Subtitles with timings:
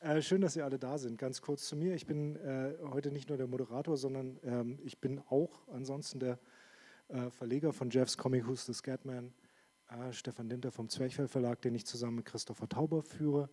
[0.00, 1.18] äh, schön, dass ihr alle da sind.
[1.18, 1.94] Ganz kurz zu mir.
[1.94, 6.38] Ich bin äh, heute nicht nur der Moderator, sondern ähm, ich bin auch ansonsten der
[7.08, 9.32] äh, Verleger von Jeffs Comic Who's the Scatman,
[9.88, 13.48] äh, Stefan Dinter vom Zwerchfell Verlag, den ich zusammen mit Christopher Tauber führe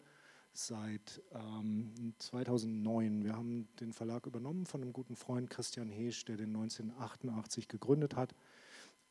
[0.54, 3.24] seit ähm, 2009.
[3.24, 8.15] Wir haben den Verlag übernommen von einem guten Freund Christian Heesch, der den 1988 gegründet
[8.15, 8.33] hat,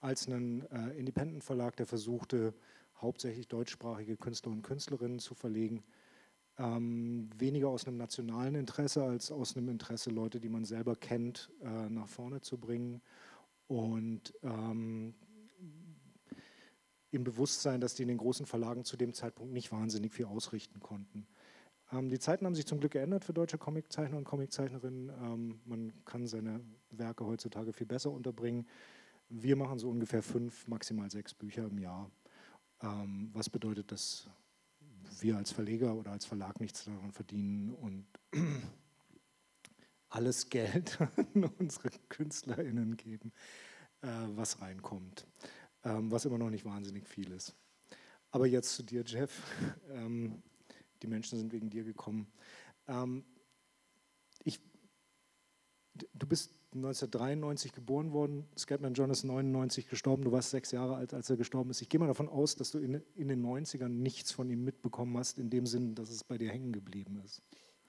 [0.00, 2.54] als einen äh, Independent-Verlag, der versuchte,
[3.00, 5.82] hauptsächlich deutschsprachige Künstler und Künstlerinnen zu verlegen
[6.58, 11.50] ähm, weniger aus einem nationalen Interesse als aus einem Interesse, Leute, die man selber kennt,
[11.62, 13.02] äh, nach vorne zu bringen.
[13.66, 15.14] Und ähm,
[17.10, 20.80] im Bewusstsein, dass die in den großen Verlagen zu dem Zeitpunkt nicht wahnsinnig viel ausrichten
[20.80, 21.26] konnten.
[21.92, 25.08] Ähm, die Zeiten haben sich zum Glück geändert für deutsche Comiczeichner und Comiczeichnerinnen.
[25.08, 28.66] Ähm, man kann seine Werke heutzutage viel besser unterbringen.
[29.28, 32.10] Wir machen so ungefähr fünf, maximal sechs Bücher im Jahr.
[32.82, 34.28] Ähm, was bedeutet das
[35.20, 38.06] wir als Verleger oder als Verlag nichts daran verdienen und
[40.08, 43.32] alles Geld an unsere KünstlerInnen geben,
[44.02, 45.26] äh, was reinkommt,
[45.84, 47.54] ähm, was immer noch nicht wahnsinnig viel ist.
[48.30, 49.42] Aber jetzt zu dir, Jeff.
[49.90, 50.42] Ähm,
[51.02, 52.26] die Menschen sind wegen dir gekommen.
[52.88, 53.24] Ähm,
[54.42, 54.58] ich,
[55.94, 61.14] du bist 1993 geboren worden, Scatman John ist 99 gestorben, du warst sechs Jahre alt,
[61.14, 61.80] als er gestorben ist.
[61.82, 65.16] Ich gehe mal davon aus, dass du in, in den 90ern nichts von ihm mitbekommen
[65.16, 67.42] hast, in dem Sinn, dass es bei dir hängen geblieben ist.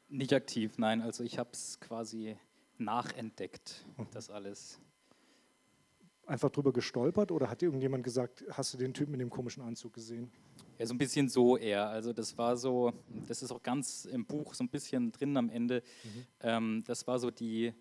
[0.08, 1.02] Nicht aktiv, nein.
[1.02, 2.38] Also ich habe es quasi
[2.78, 4.06] nachentdeckt, mhm.
[4.12, 4.80] das alles.
[6.28, 9.64] Einfach drüber gestolpert oder hat dir irgendjemand gesagt, hast du den Typen in dem komischen
[9.64, 10.32] Anzug gesehen?
[10.78, 11.88] Ja, so ein bisschen so eher.
[11.88, 12.94] Also das war so,
[13.28, 15.82] das ist auch ganz im Buch so ein bisschen drin am Ende.
[16.04, 16.26] Mhm.
[16.42, 17.74] Ähm, das war so die,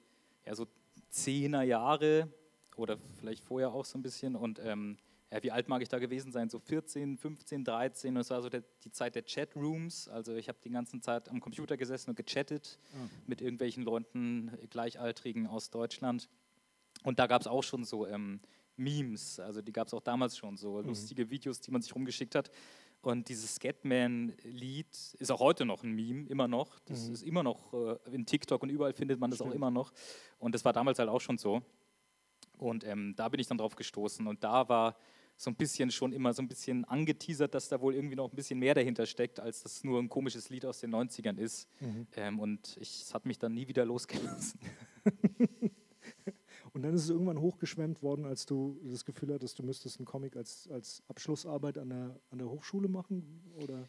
[0.46, 0.66] ja so
[1.14, 2.28] Zehner Jahre
[2.76, 4.34] oder vielleicht vorher auch so ein bisschen.
[4.34, 4.98] Und ähm,
[5.30, 6.50] ja, wie alt mag ich da gewesen sein?
[6.50, 8.16] So 14, 15, 13.
[8.16, 10.08] Und es war so der, die Zeit der Chatrooms.
[10.08, 13.10] Also ich habe die ganze Zeit am Computer gesessen und gechattet mhm.
[13.28, 16.28] mit irgendwelchen Leuten, Gleichaltrigen aus Deutschland.
[17.04, 18.40] Und da gab es auch schon so ähm,
[18.76, 19.38] Memes.
[19.38, 20.88] Also die gab es auch damals schon so mhm.
[20.88, 22.50] lustige Videos, die man sich rumgeschickt hat.
[23.04, 24.86] Und dieses Scatman-Lied
[25.18, 26.78] ist auch heute noch ein Meme, immer noch.
[26.86, 27.14] Das mhm.
[27.14, 29.50] ist immer noch äh, in TikTok und überall findet man das Stimmt.
[29.50, 29.92] auch immer noch.
[30.38, 31.62] Und das war damals halt auch schon so.
[32.56, 34.26] Und ähm, da bin ich dann drauf gestoßen.
[34.26, 34.96] Und da war
[35.36, 38.36] so ein bisschen schon immer so ein bisschen angeteasert, dass da wohl irgendwie noch ein
[38.36, 41.68] bisschen mehr dahinter steckt, als das nur ein komisches Lied aus den 90ern ist.
[41.80, 42.06] Mhm.
[42.16, 44.60] Ähm, und es hat mich dann nie wieder losgelassen.
[46.74, 50.06] Und dann ist es irgendwann hochgeschwemmt worden, als du das Gefühl hattest, du müsstest einen
[50.06, 53.44] Comic als, als Abschlussarbeit an der, an der Hochschule machen?
[53.62, 53.88] Oder?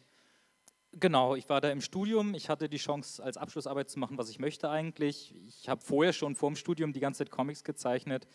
[0.92, 2.34] Genau, ich war da im Studium.
[2.34, 5.34] Ich hatte die Chance, als Abschlussarbeit zu machen, was ich möchte eigentlich.
[5.48, 8.28] Ich habe vorher schon vor dem Studium die ganze Zeit Comics gezeichnet.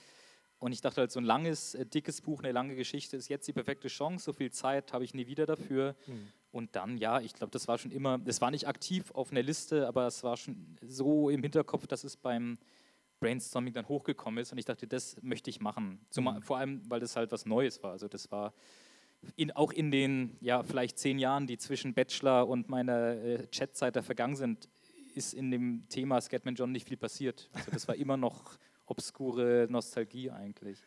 [0.59, 3.47] Und ich dachte halt, so ein langes, äh, dickes Buch, eine lange Geschichte ist jetzt
[3.47, 4.25] die perfekte Chance.
[4.25, 5.95] So viel Zeit habe ich nie wieder dafür.
[6.07, 6.27] Mhm.
[6.51, 9.43] Und dann, ja, ich glaube, das war schon immer, das war nicht aktiv auf einer
[9.43, 12.57] Liste, aber es war schon so im Hinterkopf, dass es beim
[13.21, 16.05] Brainstorming dann hochgekommen ist und ich dachte, das möchte ich machen.
[16.09, 16.43] Zumal, mhm.
[16.43, 17.91] Vor allem, weil das halt was Neues war.
[17.91, 18.53] Also das war
[19.37, 23.95] in, auch in den, ja, vielleicht zehn Jahren, die zwischen Bachelor und meiner äh, Chatzeit
[23.95, 24.67] da vergangen sind,
[25.13, 27.49] ist in dem Thema Scatman John nicht viel passiert.
[27.53, 30.81] Also das war immer noch obskure Nostalgie eigentlich.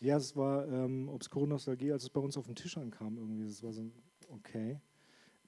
[0.00, 3.46] Ja, es war ähm, obskure Nostalgie, als es bei uns auf den Tisch ankam irgendwie.
[3.46, 3.90] Das war so,
[4.28, 4.80] okay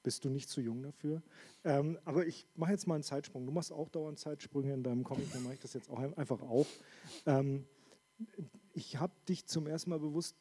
[0.02, 1.22] bist du nicht zu jung dafür.
[1.64, 3.46] Ähm, aber ich mache jetzt mal einen Zeitsprung.
[3.46, 6.42] Du machst auch dauernd Zeitsprünge in deinem Comic, dann mache ich das jetzt auch einfach
[6.42, 6.66] auch.
[7.26, 7.64] Ähm,
[8.72, 10.36] ich habe dich zum ersten Mal bewusst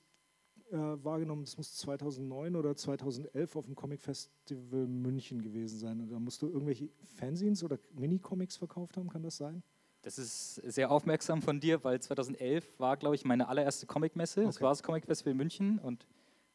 [0.71, 6.07] äh, wahrgenommen, das muss 2009 oder 2011 auf dem Comic Festival München gewesen sein.
[6.09, 9.63] da musst du irgendwelche Fanzines oder Mini-Comics verkauft haben, kann das sein?
[10.03, 14.41] Das ist sehr aufmerksam von dir, weil 2011 war, glaube ich, meine allererste Comicmesse.
[14.41, 14.47] Okay.
[14.47, 16.07] Das war das Comic Festival München und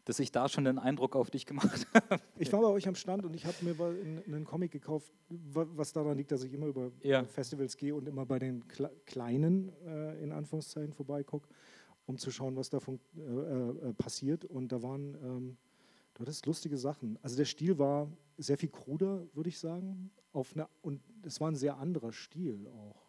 [0.06, 2.22] dass ich da schon einen Eindruck auf dich gemacht habe.
[2.38, 3.74] Ich war bei euch am Stand und ich habe mir
[4.26, 7.24] einen Comic gekauft, was daran liegt, dass ich immer über ja.
[7.24, 8.64] Festivals gehe und immer bei den
[9.04, 11.48] Kleinen äh, in Anführungszeichen vorbeigucke,
[12.06, 14.44] um zu schauen, was da äh, äh, passiert.
[14.44, 15.56] Und da waren, ähm,
[16.14, 17.18] du hattest lustige Sachen.
[17.22, 18.08] Also der Stil war
[18.38, 20.12] sehr viel kruder, würde ich sagen.
[20.32, 23.06] Auf eine, und es war ein sehr anderer Stil auch.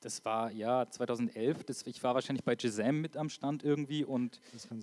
[0.00, 1.64] Das war ja 2011.
[1.64, 4.40] Das, ich war wahrscheinlich bei Gisem mit am Stand irgendwie und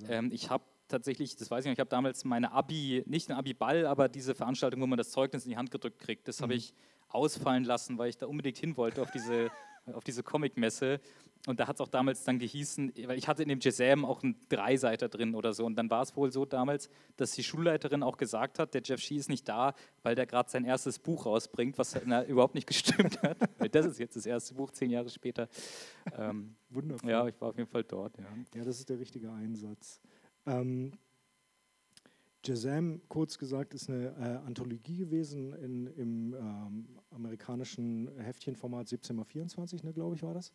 [0.09, 3.37] ähm, ich habe tatsächlich, das weiß ich nicht, ich habe damals meine Abi, nicht ein
[3.37, 6.43] Abi-Ball, aber diese Veranstaltung, wo man das Zeugnis in die Hand gedrückt kriegt, das mhm.
[6.43, 6.73] habe ich
[7.09, 9.51] ausfallen lassen, weil ich da unbedingt hin wollte auf diese,
[9.93, 10.99] auf diese Comic-Messe.
[11.45, 14.23] Und da hat es auch damals dann gehießen, weil ich hatte in dem Jazam auch
[14.23, 15.65] einen Dreiseiter drin oder so.
[15.65, 19.01] Und dann war es wohl so damals, dass die Schulleiterin auch gesagt hat, der Jeff
[19.01, 22.67] Shee ist nicht da, weil der gerade sein erstes Buch rausbringt, was na, überhaupt nicht
[22.67, 23.37] gestimmt hat.
[23.75, 25.49] das ist jetzt das erste Buch, zehn Jahre später.
[26.17, 27.09] Ähm, Wundervoll.
[27.09, 28.17] Ja, ich war auf jeden Fall dort.
[28.17, 28.25] Ja,
[28.55, 29.99] ja das ist der richtige Einsatz.
[30.45, 30.91] Ähm,
[32.45, 39.93] Jazam, kurz gesagt, ist eine äh, Anthologie gewesen in, im ähm, amerikanischen Heftchenformat 17x24, ne,
[39.93, 40.51] glaube ich, war das.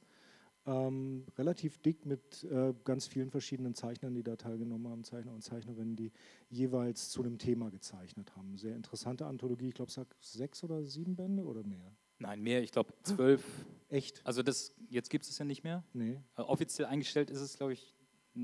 [0.67, 5.43] Ähm, relativ dick mit äh, ganz vielen verschiedenen Zeichnern, die da teilgenommen haben, Zeichner und
[5.43, 6.12] Zeichnerinnen, die
[6.50, 8.58] jeweils zu einem Thema gezeichnet haben.
[8.58, 11.91] Sehr interessante Anthologie, ich glaube, es hat sechs oder sieben Bände oder mehr.
[12.19, 13.43] Nein, mehr, ich glaube zwölf.
[13.88, 14.20] Echt?
[14.26, 15.84] Also das, jetzt gibt es ja nicht mehr.
[15.94, 16.20] Nee.
[16.37, 17.94] Äh, offiziell eingestellt ist es, glaube ich,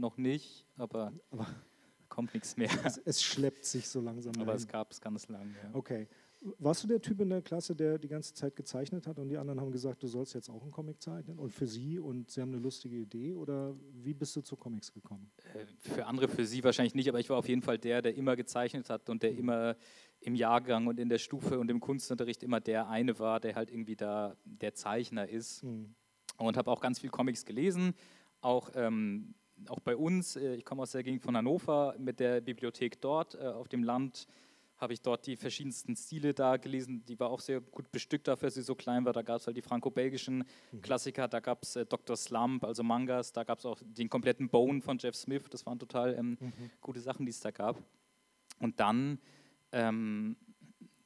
[0.00, 1.46] noch nicht, aber, aber
[2.08, 2.68] kommt nichts mehr.
[2.84, 4.32] Es, es, schleppt sich so langsam.
[4.36, 4.60] Aber dahin.
[4.60, 5.50] es gab es ganz lange.
[5.62, 5.70] Ja.
[5.72, 6.08] Okay.
[6.58, 9.38] Warst du der Typ in der Klasse, der die ganze Zeit gezeichnet hat und die
[9.38, 12.42] anderen haben gesagt, du sollst jetzt auch einen Comic zeichnen und für sie und sie
[12.42, 15.30] haben eine lustige Idee oder wie bist du zu Comics gekommen?
[15.54, 18.14] Äh, für andere, für sie wahrscheinlich nicht, aber ich war auf jeden Fall der, der
[18.14, 19.38] immer gezeichnet hat und der mhm.
[19.38, 19.76] immer
[20.20, 23.70] im Jahrgang und in der Stufe und im Kunstunterricht immer der eine war, der halt
[23.70, 25.62] irgendwie da der Zeichner ist.
[25.62, 25.94] Mhm.
[26.36, 27.94] Und habe auch ganz viel Comics gelesen,
[28.40, 29.34] auch ähm,
[29.70, 33.34] auch bei uns, äh, ich komme aus der Gegend von Hannover, mit der Bibliothek dort
[33.34, 34.26] äh, auf dem Land
[34.76, 37.04] habe ich dort die verschiedensten Stile da gelesen.
[37.06, 39.12] Die war auch sehr gut bestückt dafür, dass sie so klein war.
[39.12, 40.82] Da gab es halt die franco-belgischen mhm.
[40.82, 42.16] Klassiker, da gab es äh, Dr.
[42.16, 45.44] Slump, also Mangas, da gab es auch den kompletten Bone von Jeff Smith.
[45.50, 46.70] Das waren total ähm, mhm.
[46.80, 47.82] gute Sachen, die es da gab.
[48.58, 49.18] Und dann
[49.72, 50.36] ähm,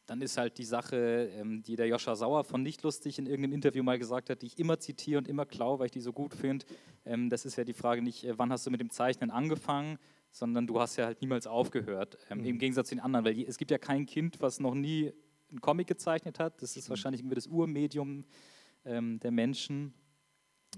[0.08, 3.82] dann ist halt die Sache, ähm, die der Joscha Sauer von Nichtlustig in irgendeinem Interview
[3.82, 6.32] mal gesagt hat, die ich immer zitiere und immer klaue, weil ich die so gut
[6.32, 6.64] finde.
[7.04, 9.98] Ähm, das ist ja die Frage nicht, äh, wann hast du mit dem Zeichnen angefangen,
[10.30, 12.16] sondern du hast ja halt niemals aufgehört.
[12.30, 12.46] Ähm, mhm.
[12.46, 15.12] Im Gegensatz zu den anderen, weil es gibt ja kein Kind, was noch nie
[15.50, 16.62] einen Comic gezeichnet hat.
[16.62, 16.90] Das ist mhm.
[16.90, 18.24] wahrscheinlich irgendwie das Urmedium
[18.84, 19.92] der Menschen.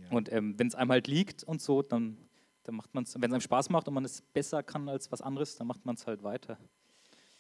[0.03, 0.17] Ja.
[0.17, 2.17] Und wenn es einem halt liegt und so, dann,
[2.65, 5.13] dann macht man es, wenn es einem Spaß macht und man es besser kann als
[5.13, 6.59] was anderes, dann macht man es halt weiter.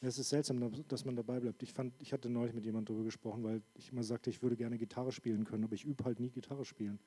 [0.02, 1.62] Es ist seltsam, dass man dabei bleibt.
[1.62, 4.56] Ich, fand, ich hatte neulich mit jemandem darüber gesprochen, weil ich immer sagte, ich würde
[4.56, 6.98] gerne Gitarre spielen können, aber ich übe halt nie Gitarre spielen.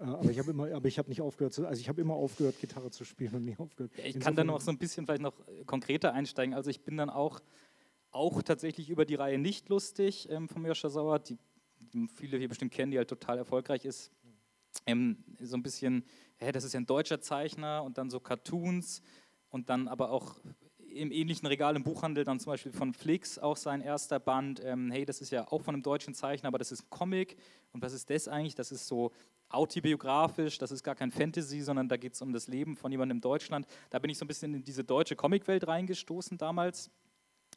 [0.00, 2.14] Äh, aber ich habe immer, aber ich habe nicht aufgehört, zu, also ich habe immer
[2.14, 3.92] aufgehört, Gitarre zu spielen und nie aufgehört.
[3.96, 6.54] Ja, ich Insofern kann da noch so ein bisschen vielleicht noch äh, konkreter einsteigen.
[6.54, 7.40] Also ich bin dann auch,
[8.10, 11.38] auch tatsächlich über die Reihe nicht lustig ähm, von Joscha Sauer, die,
[11.78, 14.10] die, viele hier bestimmt kennen, die halt total erfolgreich ist.
[14.86, 16.04] Ähm, so ein bisschen,
[16.38, 19.02] hä, das ist ja ein deutscher Zeichner und dann so Cartoons
[19.50, 20.36] und dann aber auch
[20.98, 24.60] im ähnlichen Regal im Buchhandel dann zum Beispiel von Flix auch sein erster Band.
[24.64, 27.36] Ähm, hey, das ist ja auch von einem deutschen Zeichner, aber das ist ein Comic.
[27.72, 28.54] Und was ist das eigentlich?
[28.54, 29.12] Das ist so
[29.50, 33.16] autobiografisch, das ist gar kein Fantasy, sondern da geht es um das Leben von jemandem
[33.16, 33.66] in Deutschland.
[33.90, 36.90] Da bin ich so ein bisschen in diese deutsche Comicwelt reingestoßen damals.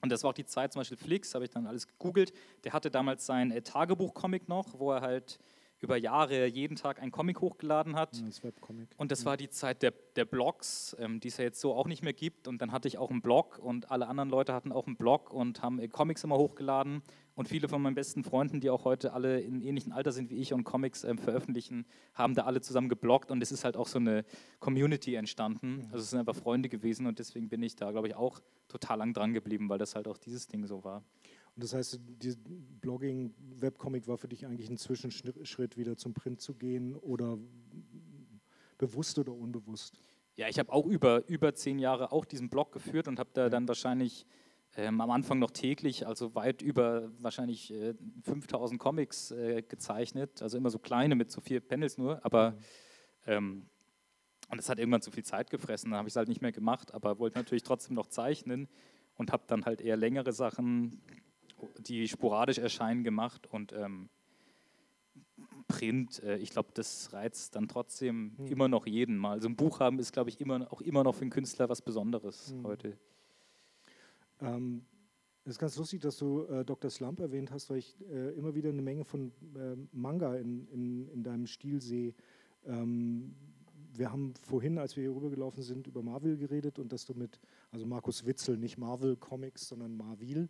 [0.02, 2.34] Und das war auch die Zeit, zum Beispiel Flix, habe ich dann alles gegoogelt.
[2.64, 5.38] Der hatte damals sein äh, Tagebuch-Comic noch, wo er halt
[5.81, 8.22] über Jahre jeden Tag ein Comic hochgeladen hat.
[8.25, 8.89] Das Webcomic.
[8.98, 11.88] Und das war die Zeit der, der Blogs, ähm, die es ja jetzt so auch
[11.88, 12.48] nicht mehr gibt.
[12.48, 15.33] Und dann hatte ich auch einen Blog und alle anderen Leute hatten auch einen Blog
[15.33, 17.01] und haben äh, Comics immer hochgeladen.
[17.33, 20.36] Und viele von meinen besten Freunden, die auch heute alle in ähnlichem Alter sind wie
[20.36, 23.88] ich und Comics ähm, veröffentlichen, haben da alle zusammen gebloggt und es ist halt auch
[23.88, 24.25] so eine
[24.60, 25.77] Community entstanden.
[25.77, 25.86] Mhm.
[25.86, 29.00] Also es sind einfach Freunde gewesen und deswegen bin ich da, glaube ich, auch total
[29.00, 31.04] lang dran geblieben, weil das halt auch dieses Ding so war.
[31.56, 32.36] Und das heißt, die
[32.81, 37.38] Blogging, Webcomic war für dich eigentlich ein Zwischenschritt, wieder zum Print zu gehen oder
[38.77, 40.00] bewusst oder unbewusst?
[40.38, 43.50] Ja, ich habe auch über, über zehn Jahre auch diesen Blog geführt und habe da
[43.50, 44.25] dann wahrscheinlich
[44.77, 47.94] ähm, am Anfang noch täglich, also weit über wahrscheinlich äh,
[48.24, 52.57] 5000 Comics äh, gezeichnet, also immer so kleine mit so vier Panels nur, aber
[53.27, 53.65] ähm,
[54.50, 56.51] und das hat irgendwann zu viel Zeit gefressen, dann habe ich es halt nicht mehr
[56.51, 58.68] gemacht, aber wollte natürlich trotzdem noch zeichnen
[59.15, 61.01] und habe dann halt eher längere Sachen
[61.80, 64.10] die sporadisch erscheinen, gemacht und ähm,
[65.68, 68.48] Print, äh, ich glaube, das reizt dann trotzdem mhm.
[68.48, 69.32] immer noch jeden mal.
[69.32, 71.82] Also ein Buch haben ist, glaube ich, immer, auch immer noch für einen Künstler was
[71.82, 72.63] Besonderes mhm.
[72.65, 72.98] heute.
[74.41, 74.86] Ähm,
[75.44, 76.91] es ist ganz lustig, dass du äh, Dr.
[76.91, 81.08] Slump erwähnt hast, weil ich äh, immer wieder eine Menge von äh, Manga in, in,
[81.08, 82.13] in, deinem Stil sehe.
[82.65, 83.34] Ähm,
[83.94, 87.39] wir haben vorhin, als wir hier rübergelaufen sind, über Marvel geredet und dass du mit,
[87.72, 90.48] also Markus Witzel, nicht Marvel Comics, sondern Marvel,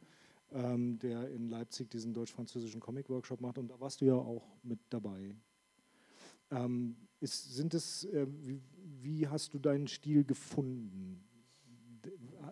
[0.51, 3.57] ähm, der in Leipzig diesen deutsch-französischen Comic-Workshop macht.
[3.57, 5.33] Und da warst du ja auch mit dabei.
[6.49, 8.61] Ähm, ist, sind es, äh, wie,
[9.01, 11.23] wie, hast du deinen Stil gefunden?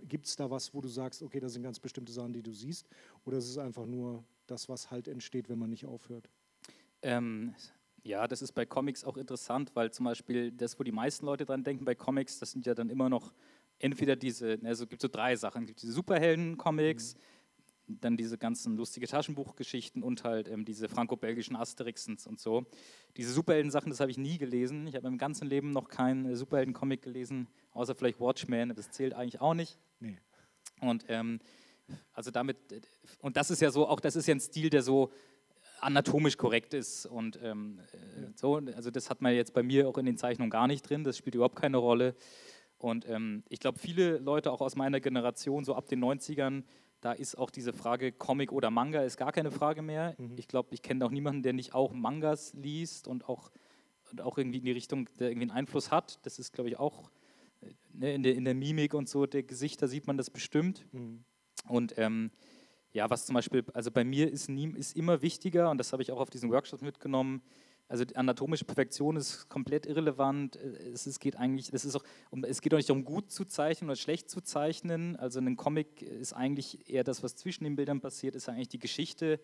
[0.07, 2.51] Gibt es da was, wo du sagst, okay, das sind ganz bestimmte Sachen, die du
[2.51, 2.87] siehst?
[3.25, 6.29] Oder ist es einfach nur das, was halt entsteht, wenn man nicht aufhört?
[7.01, 7.55] Ähm,
[8.03, 11.45] ja, das ist bei Comics auch interessant, weil zum Beispiel das, wo die meisten Leute
[11.45, 13.33] dran denken bei Comics, das sind ja dann immer noch
[13.79, 17.19] entweder diese, also es gibt so drei Sachen, es gibt diese Superhelden-Comics, mhm
[17.89, 22.65] dann diese ganzen lustige Taschenbuchgeschichten und halt ähm, diese franco-belgischen Asterixens und so.
[23.17, 24.87] Diese Superhelden-Sachen, das habe ich nie gelesen.
[24.87, 29.13] Ich habe im ganzen Leben noch keinen äh, Superhelden-Comic gelesen, außer vielleicht Watchmen, das zählt
[29.13, 29.77] eigentlich auch nicht.
[29.99, 30.17] Nee.
[30.81, 31.39] Und ähm,
[32.13, 32.57] also damit,
[33.21, 35.11] und das ist ja so, auch das ist ja ein Stil, der so
[35.81, 39.97] anatomisch korrekt ist und ähm, äh, so, also das hat man jetzt bei mir auch
[39.97, 42.15] in den Zeichnungen gar nicht drin, das spielt überhaupt keine Rolle.
[42.77, 46.63] Und ähm, ich glaube, viele Leute auch aus meiner Generation, so ab den 90ern,
[47.01, 50.15] da ist auch diese Frage Comic oder Manga ist gar keine Frage mehr.
[50.17, 50.35] Mhm.
[50.37, 53.51] Ich glaube, ich kenne auch niemanden, der nicht auch Mangas liest und auch,
[54.11, 56.19] und auch irgendwie in die Richtung, der irgendwie einen Einfluss hat.
[56.23, 57.09] Das ist, glaube ich, auch
[57.93, 60.85] ne, in, der, in der Mimik und so der Gesichter sieht man das bestimmt.
[60.91, 61.23] Mhm.
[61.67, 62.31] Und ähm,
[62.91, 66.01] ja, was zum Beispiel, also bei mir ist, nie, ist immer wichtiger, und das habe
[66.01, 67.41] ich auch auf diesen Workshop mitgenommen,
[67.89, 70.55] also die anatomische Perfektion ist komplett irrelevant.
[70.55, 72.03] Es, es geht eigentlich, es ist auch,
[72.43, 75.15] es geht auch nicht darum, gut zu zeichnen oder schlecht zu zeichnen.
[75.15, 78.79] Also ein Comic ist eigentlich eher das, was zwischen den Bildern passiert, ist eigentlich die
[78.79, 79.39] Geschichte.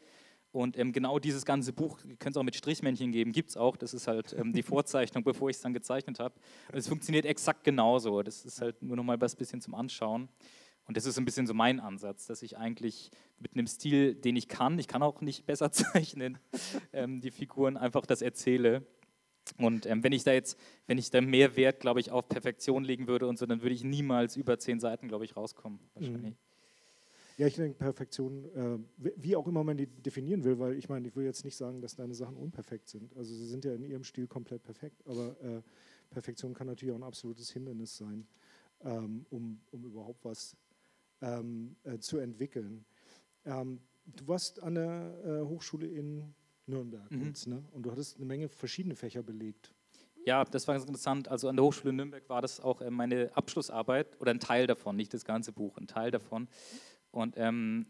[0.51, 3.57] Und ähm, genau dieses ganze Buch, ihr könnt es auch mit Strichmännchen geben, gibt es
[3.57, 3.75] auch.
[3.75, 6.35] Das ist halt ähm, die Vorzeichnung, bevor ich es dann gezeichnet habe.
[6.71, 8.21] Es funktioniert exakt genauso.
[8.21, 10.29] Das ist halt nur noch mal was bisschen zum Anschauen.
[10.87, 14.35] Und das ist ein bisschen so mein Ansatz, dass ich eigentlich mit einem Stil, den
[14.35, 16.37] ich kann, ich kann auch nicht besser zeichnen,
[16.93, 18.85] ähm, die Figuren einfach das erzähle.
[19.57, 22.83] Und ähm, wenn ich da jetzt, wenn ich da mehr Wert, glaube ich, auf Perfektion
[22.83, 25.79] legen würde und so, dann würde ich niemals über zehn Seiten, glaube ich, rauskommen.
[25.93, 26.31] Wahrscheinlich.
[26.31, 26.37] Mhm.
[27.37, 31.07] Ja, ich denke, Perfektion, äh, wie auch immer man die definieren will, weil ich meine,
[31.07, 33.15] ich will jetzt nicht sagen, dass deine Sachen unperfekt sind.
[33.17, 35.61] Also sie sind ja in ihrem Stil komplett perfekt, aber äh,
[36.09, 38.25] Perfektion kann natürlich auch ein absolutes Hindernis sein,
[38.85, 40.55] ähm, um, um überhaupt was
[41.21, 42.85] ähm, äh, zu entwickeln.
[43.45, 46.33] Ähm, du warst an der äh, Hochschule in
[46.67, 47.25] Nürnberg mhm.
[47.27, 47.63] jetzt, ne?
[47.71, 49.71] und du hattest eine Menge verschiedene Fächer belegt.
[50.25, 51.27] Ja, das war ganz interessant.
[51.27, 54.95] Also an der Hochschule Nürnberg war das auch äh, meine Abschlussarbeit oder ein Teil davon,
[54.95, 56.47] nicht das ganze Buch, ein Teil davon.
[57.11, 57.85] Und ähm,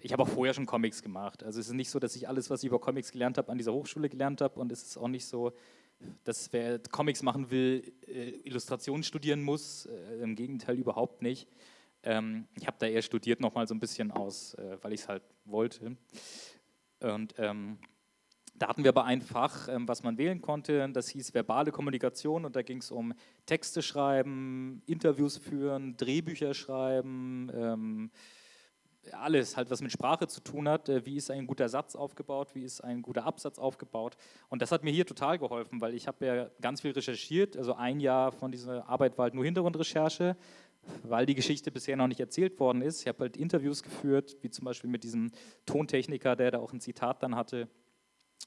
[0.00, 1.42] ich habe auch vorher schon Comics gemacht.
[1.42, 3.58] Also es ist nicht so, dass ich alles, was ich über Comics gelernt habe, an
[3.58, 4.60] dieser Hochschule gelernt habe.
[4.60, 5.52] Und es ist auch nicht so,
[6.24, 9.86] dass wer Comics machen will, äh, Illustration studieren muss.
[9.86, 11.48] Äh, Im Gegenteil, überhaupt nicht.
[12.04, 15.08] Ähm, ich habe da eher studiert nochmal so ein bisschen aus, äh, weil ich es
[15.08, 15.96] halt wollte.
[17.00, 17.78] Und ähm,
[18.56, 22.44] da hatten wir aber ein Fach, ähm, was man wählen konnte, das hieß verbale Kommunikation
[22.44, 23.12] und da ging es um
[23.46, 28.10] Texte schreiben, Interviews führen, Drehbücher schreiben, ähm,
[29.12, 30.88] alles halt, was mit Sprache zu tun hat.
[30.88, 32.54] Äh, wie ist ein guter Satz aufgebaut?
[32.54, 34.16] Wie ist ein guter Absatz aufgebaut?
[34.48, 37.56] Und das hat mir hier total geholfen, weil ich habe ja ganz viel recherchiert.
[37.56, 40.36] Also ein Jahr von dieser Arbeit war halt nur Hintergrundrecherche
[41.02, 43.02] weil die Geschichte bisher noch nicht erzählt worden ist.
[43.02, 45.30] Ich habe halt Interviews geführt, wie zum Beispiel mit diesem
[45.66, 47.68] Tontechniker, der da auch ein Zitat dann hatte.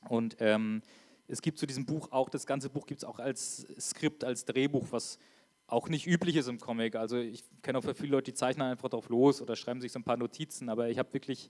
[0.09, 0.81] Und ähm,
[1.27, 4.45] es gibt zu diesem Buch auch, das ganze Buch gibt es auch als Skript, als
[4.45, 5.19] Drehbuch, was
[5.67, 6.95] auch nicht üblich ist im Comic.
[6.95, 9.91] Also ich kenne auch für viele Leute, die zeichnen einfach drauf los oder schreiben sich
[9.91, 11.49] so ein paar Notizen, aber ich habe wirklich,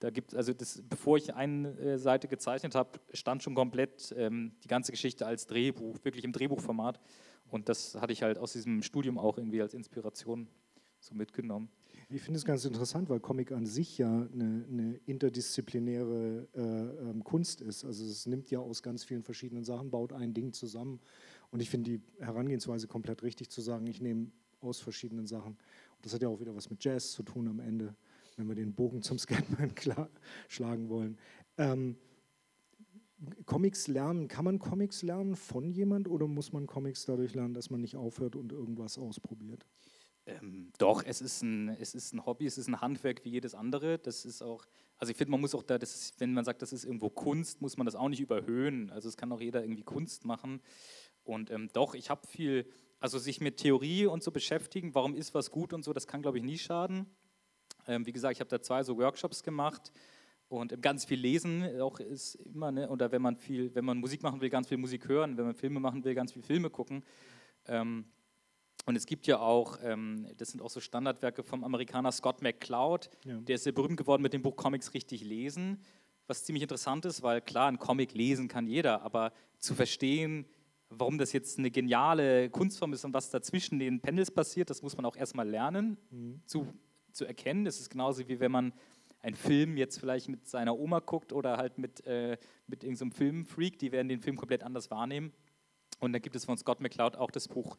[0.00, 4.52] da gibt also das, bevor ich eine äh, Seite gezeichnet habe, stand schon komplett ähm,
[4.64, 6.98] die ganze Geschichte als Drehbuch, wirklich im Drehbuchformat.
[7.50, 10.48] Und das hatte ich halt aus diesem Studium auch irgendwie als Inspiration
[11.00, 11.68] so mitgenommen.
[12.10, 17.22] Ich finde es ganz interessant, weil Comic an sich ja eine, eine interdisziplinäre äh, ähm,
[17.22, 17.84] Kunst ist.
[17.84, 21.00] Also es nimmt ja aus ganz vielen verschiedenen Sachen, baut ein Ding zusammen.
[21.50, 25.52] Und ich finde die Herangehensweise komplett richtig zu sagen, ich nehme aus verschiedenen Sachen.
[25.52, 27.94] Und das hat ja auch wieder was mit Jazz zu tun am Ende,
[28.36, 29.74] wenn wir den Bogen zum Scatman
[30.48, 31.18] schlagen wollen.
[31.58, 31.96] Ähm,
[33.46, 37.70] Comics lernen, kann man Comics lernen von jemand oder muss man Comics dadurch lernen, dass
[37.70, 39.66] man nicht aufhört und irgendwas ausprobiert?
[40.26, 43.54] Ähm, doch, es ist, ein, es ist ein Hobby, es ist ein Handwerk wie jedes
[43.54, 43.98] andere.
[43.98, 44.64] Das ist auch,
[44.98, 47.60] also ich finde, man muss auch da, ist, wenn man sagt, das ist irgendwo Kunst,
[47.60, 48.90] muss man das auch nicht überhöhen.
[48.90, 50.60] Also es kann auch jeder irgendwie Kunst machen.
[51.24, 52.66] Und ähm, doch, ich habe viel,
[53.00, 56.22] also sich mit Theorie und so beschäftigen, warum ist was gut und so, das kann,
[56.22, 57.06] glaube ich, nie schaden.
[57.86, 59.92] Ähm, wie gesagt, ich habe da zwei so Workshops gemacht
[60.48, 64.22] und ganz viel lesen auch ist immer, ne, oder wenn man viel, wenn man Musik
[64.22, 67.04] machen will, ganz viel Musik hören, wenn man Filme machen will, ganz viel Filme gucken.
[67.66, 68.06] Ähm,
[68.86, 73.10] und es gibt ja auch, ähm, das sind auch so Standardwerke vom Amerikaner Scott McCloud,
[73.24, 73.38] ja.
[73.40, 75.82] der ist sehr berühmt geworden mit dem Buch Comics richtig lesen,
[76.26, 80.46] was ziemlich interessant ist, weil klar, ein Comic lesen kann jeder, aber zu verstehen,
[80.88, 84.96] warum das jetzt eine geniale Kunstform ist und was dazwischen den Panels passiert, das muss
[84.96, 86.40] man auch erstmal lernen mhm.
[86.46, 86.72] zu,
[87.12, 87.64] zu erkennen.
[87.64, 88.72] Das ist genauso wie wenn man
[89.20, 93.16] einen Film jetzt vielleicht mit seiner Oma guckt oder halt mit, äh, mit irgendeinem so
[93.16, 95.32] Filmfreak, die werden den Film komplett anders wahrnehmen.
[96.00, 97.76] Und dann gibt es von Scott McCloud auch das Buch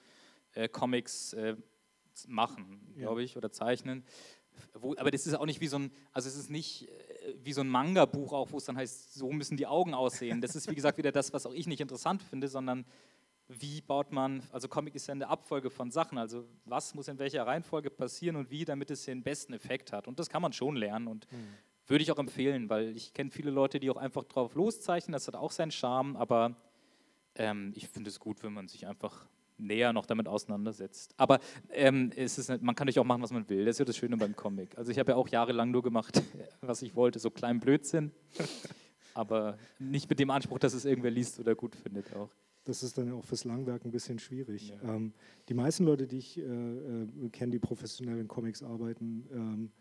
[0.54, 1.56] äh, Comics äh,
[2.28, 3.04] machen, ja.
[3.04, 4.04] glaube ich, oder zeichnen.
[4.74, 7.54] Wo, aber das ist auch nicht wie so ein, also es ist nicht äh, wie
[7.54, 10.42] so ein Manga-Buch auch, wo es dann heißt, so müssen die Augen aussehen.
[10.42, 12.86] Das ist wie gesagt wieder das, was auch ich nicht interessant finde, sondern
[13.50, 17.18] wie baut man, also Comic ist ja eine Abfolge von Sachen, also was muss in
[17.18, 20.08] welcher Reihenfolge passieren und wie, damit es den besten Effekt hat.
[20.08, 21.48] Und das kann man schon lernen und mhm.
[21.88, 25.28] würde ich auch empfehlen, weil ich kenne viele Leute, die auch einfach drauf loszeichnen, das
[25.28, 26.56] hat auch seinen Charme, aber
[27.36, 29.26] ähm, ich finde es gut, wenn man sich einfach
[29.58, 31.16] näher noch damit auseinandersetzt.
[31.18, 31.40] Aber
[31.72, 33.66] ähm, es ist, man kann natürlich auch machen, was man will.
[33.66, 34.78] Das ist ja das Schöne beim Comic.
[34.78, 36.22] Also ich habe ja auch jahrelang nur gemacht,
[36.62, 38.12] was ich wollte, so kleinen Blödsinn.
[39.14, 42.30] aber nicht mit dem Anspruch, dass es irgendwer liest oder gut findet auch.
[42.66, 44.70] Das ist dann auch fürs Langwerk ein bisschen schwierig.
[44.70, 44.96] Ja.
[44.96, 45.14] Ähm,
[45.48, 49.72] die meisten Leute, die ich äh, äh, kenne, die professionell in Comics arbeiten, ähm,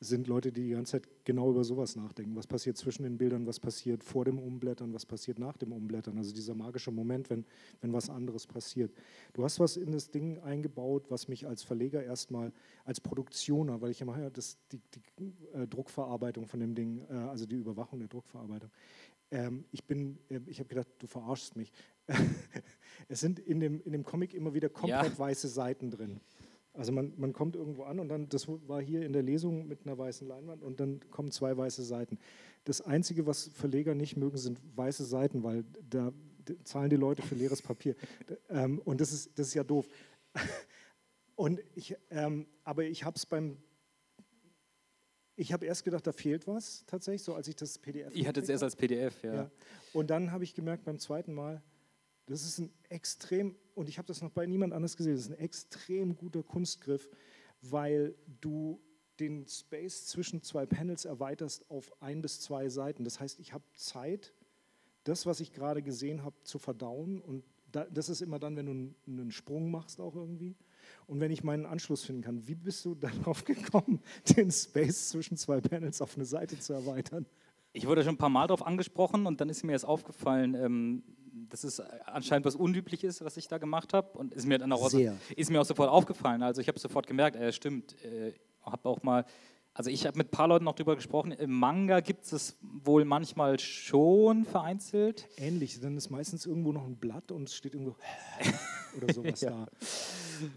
[0.00, 2.36] sind Leute, die die ganze Zeit genau über sowas nachdenken.
[2.36, 6.18] Was passiert zwischen den Bildern, was passiert vor dem Umblättern, was passiert nach dem Umblättern.
[6.18, 7.46] Also dieser magische Moment, wenn,
[7.80, 8.92] wenn was anderes passiert.
[9.32, 12.52] Du hast was in das Ding eingebaut, was mich als Verleger erstmal,
[12.84, 14.80] als Produktioner, weil ich ja mache das, die,
[15.18, 18.70] die äh, Druckverarbeitung von dem Ding, äh, also die Überwachung der Druckverarbeitung.
[19.30, 21.72] Ähm, ich bin, äh, ich habe gedacht, du verarschst mich.
[23.08, 25.18] Es sind in dem, in dem Comic immer wieder komplett ja.
[25.18, 26.20] weiße Seiten drin.
[26.76, 29.86] Also man, man kommt irgendwo an und dann, das war hier in der Lesung mit
[29.86, 32.18] einer weißen Leinwand und dann kommen zwei weiße Seiten.
[32.64, 36.12] Das Einzige, was Verleger nicht mögen, sind weiße Seiten, weil da
[36.64, 37.96] zahlen die Leute für leeres Papier.
[38.50, 39.88] ähm, und das ist, das ist ja doof.
[41.34, 43.56] und ich, ähm, aber ich habe es beim,
[45.34, 48.14] ich habe erst gedacht, da fehlt was tatsächlich, so als ich das PDF.
[48.14, 49.34] Ich hatte es erst als PDF, ja.
[49.34, 49.50] ja.
[49.92, 51.62] Und dann habe ich gemerkt beim zweiten Mal,
[52.26, 55.32] das ist ein extrem, und ich habe das noch bei niemand anders gesehen, das ist
[55.32, 57.08] ein extrem guter Kunstgriff,
[57.62, 58.80] weil du
[59.20, 63.04] den Space zwischen zwei Panels erweiterst auf ein bis zwei Seiten.
[63.04, 64.34] Das heißt, ich habe Zeit,
[65.04, 67.20] das, was ich gerade gesehen habe, zu verdauen.
[67.20, 70.56] Und das ist immer dann, wenn du einen Sprung machst, auch irgendwie.
[71.06, 74.00] Und wenn ich meinen Anschluss finden kann, wie bist du darauf gekommen,
[74.36, 77.26] den Space zwischen zwei Panels auf eine Seite zu erweitern?
[77.72, 81.02] Ich wurde schon ein paar Mal darauf angesprochen und dann ist mir erst aufgefallen, ähm,
[81.50, 84.88] das ist anscheinend was Unübliches, was ich da gemacht habe und ist mir dann auch,
[84.90, 85.16] Sehr.
[85.36, 86.42] ist mir auch sofort aufgefallen.
[86.42, 89.24] Also ich habe sofort gemerkt, äh, stimmt, äh, habe auch mal,
[89.74, 93.04] also ich habe mit ein paar Leuten noch darüber gesprochen, im Manga gibt es wohl
[93.04, 95.28] manchmal schon vereinzelt.
[95.36, 97.96] Ähnlich, dann ist meistens irgendwo noch ein Blatt und es steht irgendwo
[98.96, 99.50] oder sowas ja.
[99.50, 99.66] da.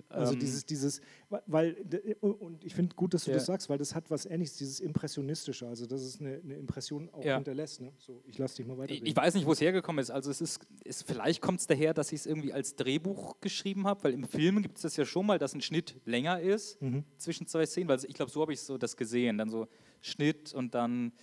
[0.10, 0.40] Also ähm.
[0.40, 1.02] dieses, dieses,
[1.46, 1.76] weil,
[2.22, 3.38] und ich finde gut, dass du ja.
[3.38, 7.10] das sagst, weil das hat was ähnliches, dieses Impressionistische, also das ist eine, eine Impression
[7.12, 7.36] auch ja.
[7.36, 7.82] hinterlässt.
[7.82, 7.94] Ne?
[7.98, 8.94] So, ich lasse dich mal weiter.
[8.94, 10.10] Ich weiß nicht, wo es hergekommen ist.
[10.10, 13.86] Also es ist, ist vielleicht kommt es daher, dass ich es irgendwie als Drehbuch geschrieben
[13.88, 16.82] habe, weil im Film gibt es das ja schon mal, dass ein Schnitt länger ist
[16.82, 17.04] mhm.
[17.18, 19.38] zwischen zwei Szenen, weil ich glaube, so habe ich so das gesehen.
[19.38, 19.68] Dann so
[20.02, 21.14] Schnitt und dann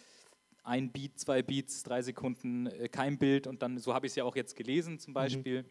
[0.67, 4.17] ein Beat, zwei Beats, drei Sekunden, äh, kein Bild und dann, so habe ich es
[4.17, 5.15] ja auch jetzt gelesen zum mhm.
[5.15, 5.63] Beispiel.
[5.63, 5.67] Mhm.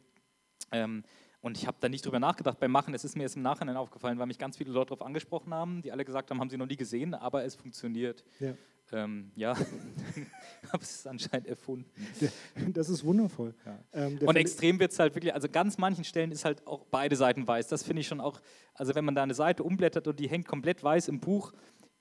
[0.72, 1.04] Ähm,
[1.46, 2.96] und ich habe da nicht drüber nachgedacht beim Machen.
[2.96, 5.84] Es ist mir jetzt im Nachhinein aufgefallen, weil mich ganz viele Leute darauf angesprochen haben,
[5.84, 8.24] die alle gesagt haben, haben sie noch nie gesehen, aber es funktioniert.
[8.40, 8.56] Ja,
[8.92, 9.56] ähm, ja.
[10.74, 11.86] habe es anscheinend erfunden.
[12.74, 13.54] Das ist wundervoll.
[13.64, 13.80] Ja.
[13.94, 17.16] Ähm, und extrem wird es halt wirklich, also ganz manchen Stellen ist halt auch beide
[17.16, 17.68] Seiten weiß.
[17.68, 18.42] Das finde ich schon auch,
[18.74, 21.54] also wenn man da eine Seite umblättert und die hängt komplett weiß im Buch,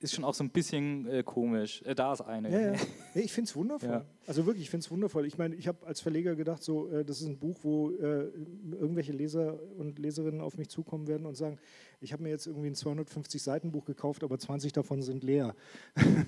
[0.05, 1.81] ist schon auch so ein bisschen äh, komisch.
[1.83, 2.49] Äh, da ist eine.
[2.49, 2.79] Ja, ja.
[3.15, 3.89] ich finde es wundervoll.
[3.89, 4.05] Ja.
[4.27, 5.25] Also wirklich, ich finde es wundervoll.
[5.25, 8.29] Ich meine, ich habe als Verleger gedacht, so, äh, das ist ein Buch, wo äh,
[8.71, 11.57] irgendwelche Leser und Leserinnen auf mich zukommen werden und sagen,
[12.05, 15.55] ich habe mir jetzt irgendwie ein 250 Seiten Buch gekauft, aber 20 davon sind leer.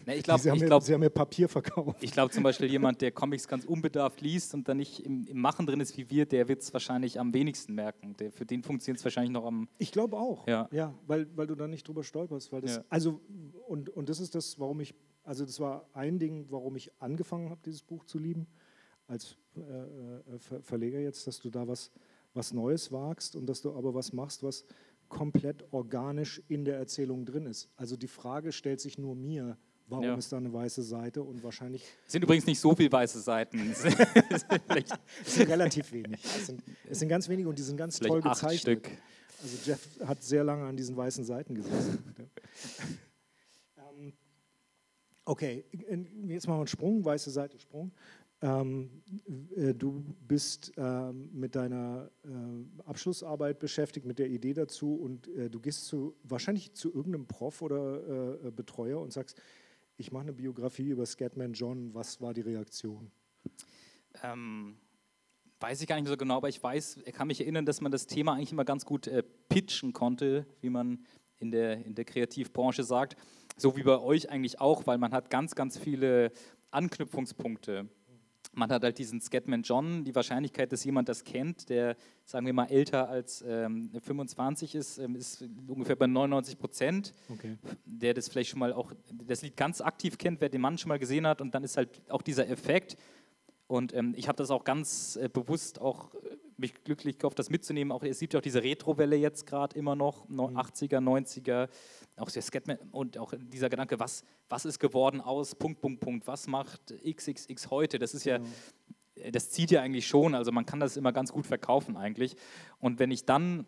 [0.08, 2.02] Na, ich glaub, sie, haben ich mir, glaub, sie haben mir Papier verkauft.
[2.02, 5.40] Ich glaube zum Beispiel jemand, der Comics ganz unbedarft liest und dann nicht im, im
[5.40, 8.16] Machen drin ist wie wir, der wird es wahrscheinlich am wenigsten merken.
[8.18, 9.70] Der, für den funktioniert es wahrscheinlich noch am...
[9.78, 12.52] Ich glaube auch, ja, ja weil, weil du da nicht drüber stolperst.
[12.52, 12.84] Weil das, ja.
[12.90, 13.22] Also,
[13.68, 17.52] und, und das ist das, warum ich, also das war ein Ding, warum ich angefangen
[17.52, 18.48] habe, dieses Buch zu lieben,
[19.06, 21.92] als äh, äh, Ver Verleger jetzt, dass du da was,
[22.34, 24.66] was Neues wagst und dass du aber was machst, was
[25.10, 27.70] komplett organisch in der Erzählung drin ist.
[27.76, 30.16] Also die Frage stellt sich nur mir, warum ja.
[30.16, 31.84] ist da eine weiße Seite und wahrscheinlich...
[32.06, 33.72] Es sind übrigens nicht so viele weiße Seiten.
[33.72, 36.24] es sind relativ wenig.
[36.24, 38.60] Es sind, es sind ganz wenige und die sind ganz Vielleicht toll gezeichnet.
[38.86, 38.98] Stück.
[39.42, 42.04] Also Jeff hat sehr lange an diesen weißen Seiten gesessen.
[43.78, 44.14] Ähm,
[45.26, 45.64] okay,
[46.28, 47.92] jetzt machen wir einen Sprung, weiße Seite, Sprung.
[48.42, 49.02] Ähm,
[49.56, 55.50] äh, du bist ähm, mit deiner äh, Abschlussarbeit beschäftigt, mit der Idee dazu und äh,
[55.50, 59.42] du gehst zu, wahrscheinlich zu irgendeinem Prof oder äh, Betreuer und sagst,
[59.98, 63.12] ich mache eine Biografie über Scatman John, was war die Reaktion?
[64.24, 64.78] Ähm,
[65.60, 67.82] weiß ich gar nicht mehr so genau, aber ich weiß, er kann mich erinnern, dass
[67.82, 71.04] man das Thema eigentlich immer ganz gut äh, pitchen konnte, wie man
[71.40, 73.16] in der, in der Kreativbranche sagt,
[73.58, 76.32] so wie bei euch eigentlich auch, weil man hat ganz, ganz viele
[76.70, 77.90] Anknüpfungspunkte
[78.58, 82.54] man hat halt diesen Scatman John, die Wahrscheinlichkeit, dass jemand das kennt, der, sagen wir
[82.54, 87.14] mal, älter als ähm, 25 ist, ähm, ist ungefähr bei 99 Prozent.
[87.30, 87.58] Okay.
[87.86, 88.92] Der das vielleicht schon mal auch,
[89.28, 91.78] das Lied ganz aktiv kennt, wer den Mann schon mal gesehen hat und dann ist
[91.78, 92.98] halt auch dieser Effekt.
[93.68, 97.50] Und ähm, ich habe das auch ganz äh, bewusst auch äh, mich glücklich gehofft, das
[97.50, 97.92] mitzunehmen.
[97.92, 100.58] Auch, es gibt ja auch diese Retro-Welle jetzt gerade immer noch, no, mhm.
[100.58, 101.68] 80er, 90er,
[102.16, 106.28] auch der Scatman und auch dieser Gedanke, was, was ist geworden aus Punkt, Punkt, Punkt,
[106.28, 108.00] was macht XXX heute?
[108.00, 108.46] Das ist ja, mhm.
[109.32, 112.38] das zieht ja eigentlich schon, also man kann das immer ganz gut verkaufen eigentlich.
[112.80, 113.68] Und wenn ich dann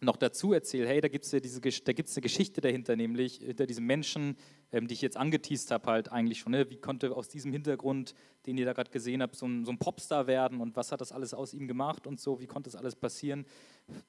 [0.00, 3.36] noch dazu erzähle, hey, da gibt es ja diese, da gibt's eine Geschichte dahinter, nämlich
[3.36, 4.36] hinter diesem Menschen,
[4.72, 6.52] ähm, die ich jetzt angeteased habe, halt eigentlich schon.
[6.52, 6.70] Ne?
[6.70, 8.14] Wie konnte aus diesem Hintergrund,
[8.46, 11.02] den ihr da gerade gesehen habt, so ein, so ein, Popstar werden und was hat
[11.02, 13.44] das alles aus ihm gemacht und so, wie konnte das alles passieren?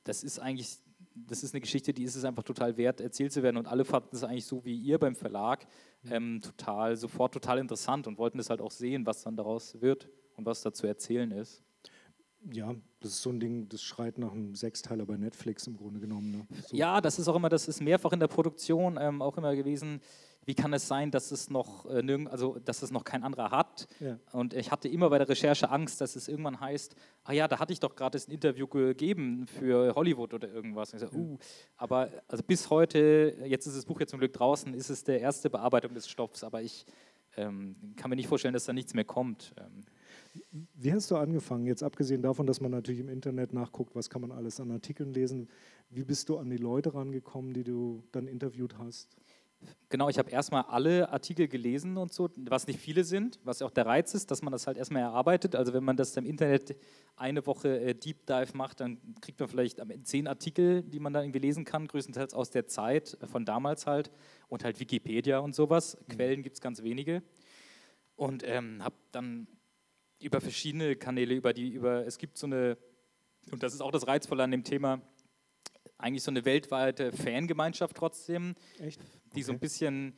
[0.06, 0.78] Das ist eigentlich,
[1.14, 3.84] das ist eine Geschichte, die ist es einfach total wert, erzählt zu werden und alle
[3.84, 5.68] fanden es eigentlich so wie ihr beim Verlag
[6.04, 6.12] mhm.
[6.12, 10.10] ähm, total, sofort total interessant und wollten es halt auch sehen, was dann daraus wird
[10.38, 11.64] und was da zu erzählen ist.
[12.52, 16.00] Ja, das ist so ein Ding, das schreit nach einem Sechsteiler bei Netflix im Grunde
[16.00, 16.32] genommen.
[16.32, 16.48] Ne?
[16.68, 16.76] So.
[16.76, 20.02] Ja, das ist auch immer, das ist mehrfach in der Produktion ähm, auch immer gewesen.
[20.44, 23.52] Wie kann es sein, dass es noch äh, nirgend, also dass es noch kein anderer
[23.52, 23.88] hat?
[24.00, 24.18] Ja.
[24.32, 27.60] Und ich hatte immer bei der Recherche Angst, dass es irgendwann heißt, ah ja, da
[27.60, 30.92] hatte ich doch gerade ein Interview gegeben für Hollywood oder irgendwas.
[30.92, 31.38] So, uh,
[31.78, 35.22] aber also bis heute, jetzt ist das Buch jetzt zum Glück draußen, ist es der
[35.22, 36.88] erste Bearbeitung des Stoffs, aber ich
[37.38, 39.54] ähm, kann mir nicht vorstellen, dass da nichts mehr kommt.
[39.60, 39.86] Ähm.
[40.52, 41.66] Wie hast du angefangen?
[41.66, 45.14] Jetzt abgesehen davon, dass man natürlich im Internet nachguckt, was kann man alles an Artikeln
[45.14, 45.50] lesen.
[45.90, 49.18] Wie bist du an die Leute rangekommen, die du dann interviewt hast?
[49.90, 53.72] Genau, ich habe erstmal alle Artikel gelesen und so, was nicht viele sind, was auch
[53.72, 55.56] der Reiz ist, dass man das halt erstmal erarbeitet.
[55.56, 56.78] Also wenn man das im Internet
[57.16, 61.26] eine Woche äh, Deep Dive macht, dann kriegt man vielleicht zehn Artikel, die man dann
[61.26, 64.12] irgendwie lesen kann, größtenteils aus der Zeit äh, von damals halt
[64.48, 65.98] und halt Wikipedia und sowas.
[66.08, 66.14] Mhm.
[66.14, 67.22] Quellen gibt es ganz wenige.
[68.16, 69.48] Und ähm, habe dann
[70.22, 72.78] über verschiedene Kanäle, über die, über, es gibt so eine,
[73.52, 75.02] und das ist auch das Reizvolle an dem Thema,
[75.98, 79.00] eigentlich so eine weltweite Fangemeinschaft trotzdem, Echt?
[79.36, 80.18] die so ein bisschen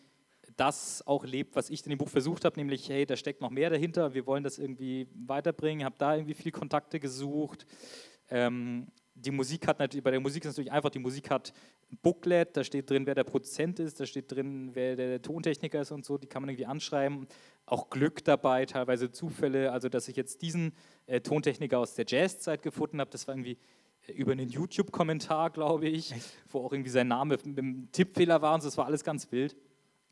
[0.56, 3.50] das auch lebt, was ich in dem Buch versucht habe, nämlich, hey, da steckt noch
[3.50, 7.66] mehr dahinter, wir wollen das irgendwie weiterbringen, habe da irgendwie viel Kontakte gesucht.
[8.30, 11.54] Ähm, die Musik hat natürlich, bei der Musik ist es natürlich einfach, die Musik hat
[11.92, 15.82] ein Booklet, da steht drin, wer der Produzent ist, da steht drin, wer der Tontechniker
[15.82, 17.28] ist und so, die kann man irgendwie anschreiben.
[17.66, 20.74] Auch Glück dabei, teilweise Zufälle, also dass ich jetzt diesen
[21.06, 23.58] äh, Tontechniker aus der Jazzzeit gefunden habe, das war irgendwie
[24.08, 26.14] äh, über einen YouTube-Kommentar, glaube ich,
[26.50, 29.32] wo auch irgendwie sein Name mit einem Tippfehler war und so, das war alles ganz
[29.32, 29.56] wild.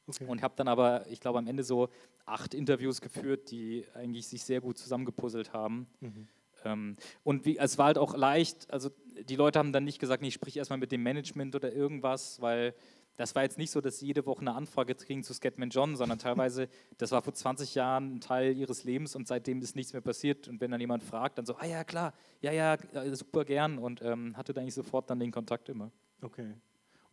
[0.07, 0.25] Okay.
[0.25, 1.89] Und habe dann aber, ich glaube, am Ende so
[2.25, 5.87] acht Interviews geführt, die eigentlich sich sehr gut zusammengepuzzelt haben.
[5.99, 6.27] Mhm.
[6.63, 8.89] Ähm, und wie, es war halt auch leicht, also
[9.29, 12.41] die Leute haben dann nicht gesagt, nee, ich sprich erstmal mit dem Management oder irgendwas,
[12.41, 12.73] weil
[13.21, 15.95] das war jetzt nicht so, dass sie jede Woche eine Anfrage kriegen zu Scatman John,
[15.95, 19.93] sondern teilweise, das war vor 20 Jahren ein Teil ihres Lebens und seitdem ist nichts
[19.93, 20.47] mehr passiert.
[20.47, 22.77] Und wenn dann jemand fragt, dann so, ah ja, klar, ja, ja,
[23.15, 25.91] super gern und ähm, hatte dann eigentlich sofort dann den Kontakt immer.
[26.21, 26.55] Okay.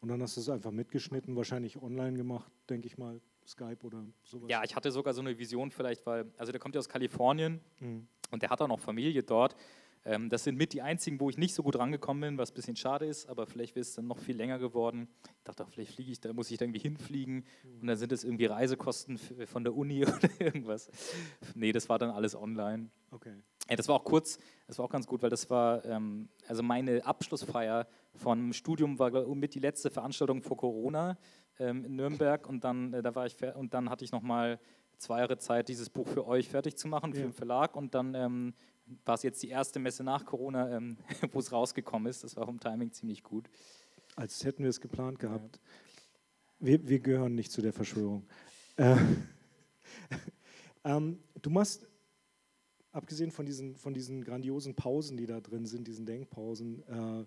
[0.00, 4.04] Und dann hast du es einfach mitgeschnitten, wahrscheinlich online gemacht, denke ich mal, Skype oder
[4.24, 4.48] sowas.
[4.48, 7.60] Ja, ich hatte sogar so eine Vision vielleicht, weil, also der kommt ja aus Kalifornien
[7.80, 8.06] mhm.
[8.30, 9.56] und der hat auch noch Familie dort.
[10.08, 12.54] Ähm, das sind mit die einzigen, wo ich nicht so gut rangekommen bin, was ein
[12.54, 15.06] bisschen schade ist, aber vielleicht wäre es dann noch viel länger geworden.
[15.22, 17.44] Ich dachte, vielleicht fliege ich, da muss ich da irgendwie hinfliegen
[17.78, 20.90] und dann sind es irgendwie Reisekosten von der Uni oder irgendwas.
[21.54, 22.88] Nee, das war dann alles online.
[23.10, 23.34] Okay.
[23.68, 26.62] Ja, das war auch kurz, das war auch ganz gut, weil das war, ähm, also
[26.62, 31.18] meine Abschlussfeier vom Studium war mit die letzte Veranstaltung vor Corona
[31.58, 34.58] ähm, in Nürnberg und dann, äh, da war ich und dann hatte ich nochmal
[34.96, 37.26] zwei Jahre Zeit, dieses Buch für euch fertig zu machen, für ja.
[37.26, 38.54] den Verlag und dann ähm,
[39.04, 40.96] war es jetzt die erste Messe nach Corona, ähm,
[41.32, 42.24] wo es rausgekommen ist.
[42.24, 43.48] Das war vom Timing ziemlich gut.
[44.16, 45.60] Als hätten wir es geplant gehabt.
[46.58, 48.26] Wir, wir, gehören nicht zu der Verschwörung.
[48.76, 48.96] Äh,
[50.84, 51.86] ähm, du machst,
[52.90, 57.26] abgesehen von diesen, von diesen grandiosen Pausen, die da drin sind, diesen Denkpausen, äh,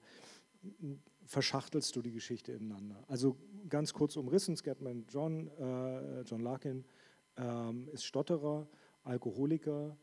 [1.25, 3.03] verschachtelst du die Geschichte ineinander.
[3.07, 3.37] Also
[3.69, 6.83] ganz kurz umrissen, Scatman John, äh, John Larkin
[7.37, 8.67] ähm, ist Stotterer,
[9.03, 9.97] Alkoholiker,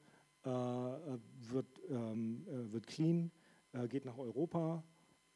[0.50, 3.30] wird, ähm, äh, wird clean,
[3.72, 4.84] äh, geht nach Europa,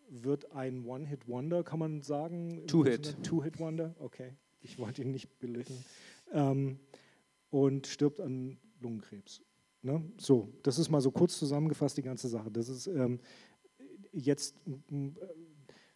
[0.09, 2.67] wird ein One-Hit-Wonder, kann man sagen?
[2.67, 3.17] Two-Hit.
[3.23, 4.37] Two-Hit-Wonder, okay.
[4.61, 5.85] Ich wollte ihn nicht belügen.
[6.33, 6.79] Ähm,
[7.51, 9.43] und stirbt an Lungenkrebs.
[9.83, 10.03] Ne?
[10.19, 12.51] So, das ist mal so kurz zusammengefasst die ganze Sache.
[12.51, 13.21] Das ist ähm,
[14.13, 14.55] jetzt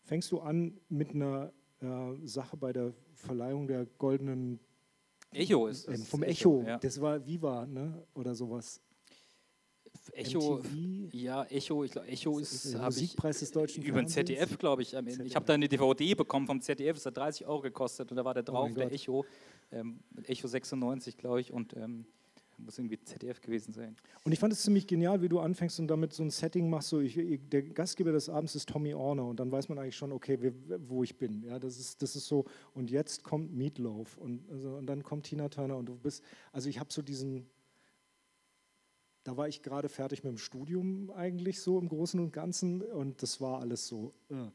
[0.03, 4.61] fängst du an mit einer äh, Sache bei der Verleihung der goldenen
[5.33, 6.61] Echo ist äh, vom Echo.
[6.61, 6.79] Echo ja.
[6.79, 8.07] Das war Viva, ne?
[8.15, 8.81] Oder sowas.
[10.13, 11.15] Echo, MTV?
[11.15, 14.83] ja, Echo, ich glaube, Echo ist, ist der Musikpreis des deutschen Über ein ZDF, glaube
[14.83, 14.91] ich.
[14.91, 15.21] ZDF.
[15.21, 18.25] Ich habe da eine DVD bekommen vom ZDF, das hat 30 Euro gekostet und da
[18.25, 19.25] war der oh drauf, oh der Echo,
[19.73, 22.07] ähm, Echo 96, glaube ich, und ähm,
[22.59, 23.97] muss irgendwie ZDF gewesen sein.
[24.25, 26.89] Und ich fand es ziemlich genial, wie du anfängst und damit so ein Setting machst.
[26.89, 29.97] So ich, ich, der Gastgeber des Abends ist Tommy Orner und dann weiß man eigentlich
[29.97, 30.53] schon, okay,
[30.87, 31.43] wo ich bin.
[31.43, 32.45] Ja, das ist, das ist so.
[32.75, 36.23] Und jetzt kommt Meatloaf und, also, und dann kommt Tina Turner und du bist.
[36.53, 37.47] Also ich habe so diesen.
[39.27, 43.23] Da war ich gerade fertig mit dem Studium eigentlich so im Großen und Ganzen und
[43.23, 44.15] das war alles so.
[44.31, 44.51] Äh.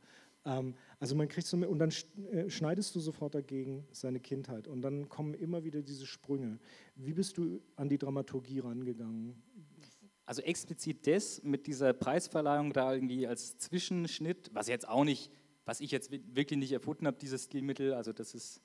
[0.46, 1.92] Ähm, also man kriegt so und dann
[2.32, 6.60] äh, schneidest du sofort dagegen seine Kindheit und dann kommen immer wieder diese Sprünge.
[6.96, 9.36] Wie bist du an die Dramaturgie rangegangen?
[10.32, 15.30] also explizit das mit dieser Preisverleihung da irgendwie als Zwischenschnitt, was jetzt auch nicht,
[15.66, 18.62] was ich jetzt wirklich nicht erfunden habe, dieses Stilmittel, also das ist.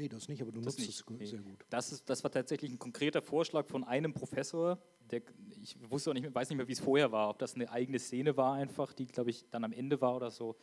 [0.00, 1.26] Nee, das nicht, aber du nutzt es nee.
[1.26, 1.62] sehr gut.
[1.68, 4.78] Das, ist, das war tatsächlich ein konkreter Vorschlag von einem Professor,
[5.10, 5.20] der,
[5.60, 7.70] ich wusste auch nicht mehr, weiß nicht mehr, wie es vorher war, ob das eine
[7.70, 10.56] eigene Szene war einfach, die, glaube ich, dann am Ende war oder so,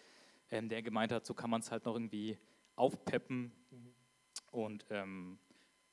[0.49, 2.39] ähm, der gemeint hat, so kann man es halt noch irgendwie
[2.75, 3.51] aufpeppen.
[3.69, 3.93] Mhm.
[4.49, 5.37] Und ähm,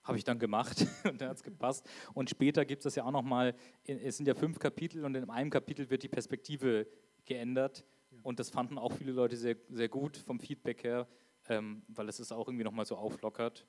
[0.04, 1.86] habe ich dann gemacht und dann hat es gepasst.
[2.14, 3.54] Und später gibt es das ja auch nochmal,
[3.84, 6.86] es sind ja fünf Kapitel und in einem Kapitel wird die Perspektive
[7.26, 7.84] geändert.
[8.10, 8.18] Ja.
[8.22, 11.06] Und das fanden auch viele Leute sehr, sehr gut vom Feedback her,
[11.48, 13.66] ähm, weil es es auch irgendwie nochmal so auflockert.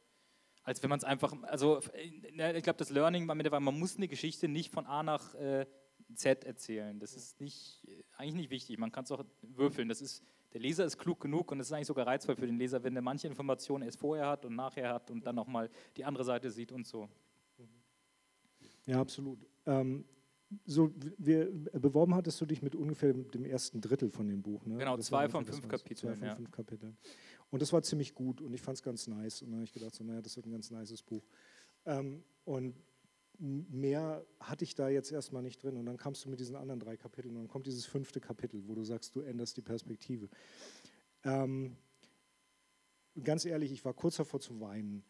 [0.64, 3.98] Als wenn man es einfach, also ich glaube, das Learning war mit der, man muss
[3.98, 5.68] eine Geschichte nicht von A nach äh,
[6.16, 7.00] Z erzählen.
[7.00, 8.78] Das ist nicht, eigentlich nicht wichtig.
[8.80, 9.90] Man kann es auch würfeln.
[9.90, 10.24] Das ist
[10.56, 12.96] der Leser ist klug genug und es ist eigentlich sogar reizvoll für den Leser, wenn
[12.96, 16.50] er manche Informationen erst vorher hat und nachher hat und dann nochmal die andere Seite
[16.50, 17.10] sieht und so.
[18.86, 19.46] Ja, absolut.
[19.66, 20.06] Ähm,
[20.66, 24.66] so, wir, beworben hattest du dich mit ungefähr dem ersten Drittel von dem Buch.
[24.66, 24.78] Ne?
[24.78, 25.98] Genau, das zwei von fünf Kapiteln.
[25.98, 26.36] Zwei von ja.
[26.36, 26.98] fünf Kapiteln.
[27.52, 29.42] Und das war ziemlich gut und ich fand es ganz nice.
[29.42, 31.24] Und dann habe ich gedacht, so, naja, das wird ein ganz nices Buch.
[31.86, 32.76] Ähm, und
[33.40, 35.78] mehr hatte ich da jetzt erstmal nicht drin.
[35.78, 38.68] Und dann kamst du mit diesen anderen drei Kapiteln und dann kommt dieses fünfte Kapitel,
[38.68, 40.30] wo du sagst, du änderst die Perspektive.
[41.24, 41.76] Ähm,
[43.24, 45.04] ganz ehrlich, ich war kurz davor zu weinen.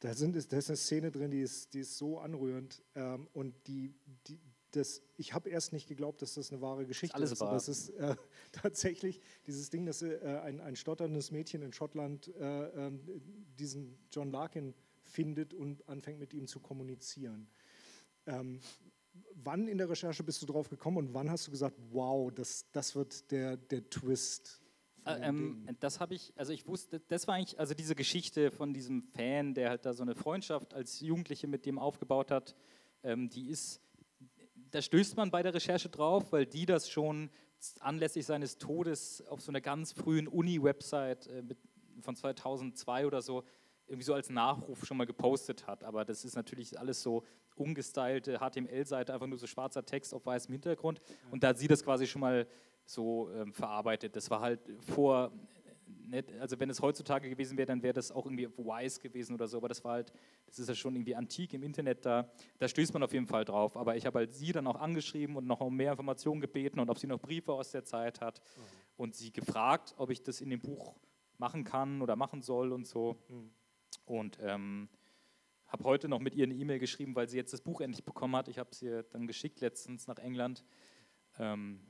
[0.00, 3.54] Da, sind, da ist eine Szene drin, die ist, die ist so anrührend ähm, und
[3.68, 3.94] die,
[4.26, 4.40] die,
[4.72, 7.40] das, ich habe erst nicht geglaubt, dass das eine wahre Geschichte das ist.
[7.42, 7.54] Alles wahr.
[7.54, 8.16] Das ist äh,
[8.52, 13.00] tatsächlich dieses Ding, dass äh, ein, ein stotterndes Mädchen in Schottland äh, ähm,
[13.58, 17.48] diesen John Larkin findet und anfängt mit ihm zu kommunizieren.
[18.26, 18.60] Ähm,
[19.34, 22.66] wann in der Recherche bist du drauf gekommen und wann hast du gesagt, wow, das,
[22.72, 24.62] das wird der, der Twist?
[25.04, 28.72] Äh, ähm, das habe ich, also ich wusste, das war eigentlich, also diese Geschichte von
[28.72, 32.54] diesem Fan, der halt da so eine Freundschaft als Jugendliche mit dem aufgebaut hat,
[33.02, 33.80] ähm, die ist,
[34.72, 37.30] da stößt man bei der Recherche drauf, weil die das schon
[37.78, 41.42] anlässlich seines Todes auf so einer ganz frühen Uni-Website äh,
[42.00, 43.44] von 2002 oder so
[43.86, 45.84] irgendwie so als Nachruf schon mal gepostet hat.
[45.84, 50.52] Aber das ist natürlich alles so umgestylte HTML-Seite, einfach nur so schwarzer Text auf weißem
[50.52, 51.00] Hintergrund.
[51.30, 52.46] Und da hat sie das quasi schon mal
[52.86, 54.16] so ähm, verarbeitet.
[54.16, 55.32] Das war halt vor,
[56.12, 59.48] nicht, also wenn es heutzutage gewesen wäre, dann wäre das auch irgendwie Wise gewesen oder
[59.48, 59.56] so.
[59.56, 60.12] Aber das war halt,
[60.46, 63.44] das ist ja schon irgendwie antik im Internet, da, da stößt man auf jeden Fall
[63.44, 63.76] drauf.
[63.76, 66.88] Aber ich habe halt sie dann auch angeschrieben und noch um mehr Informationen gebeten und
[66.88, 68.40] ob sie noch Briefe aus der Zeit hat.
[68.40, 68.62] Mhm.
[68.96, 70.94] Und sie gefragt, ob ich das in dem Buch
[71.38, 73.16] machen kann oder machen soll und so.
[73.28, 73.50] Mhm.
[74.04, 74.88] Und ähm,
[75.66, 78.36] habe heute noch mit ihr eine E-Mail geschrieben, weil sie jetzt das Buch endlich bekommen
[78.36, 78.48] hat.
[78.48, 80.64] Ich habe es ihr dann geschickt letztens nach England.
[81.38, 81.80] Ähm,